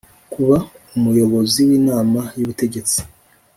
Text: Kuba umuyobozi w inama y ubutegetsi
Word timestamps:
Kuba 0.33 0.57
umuyobozi 0.97 1.59
w 1.67 1.69
inama 1.79 2.21
y 2.37 2.41
ubutegetsi 2.43 2.99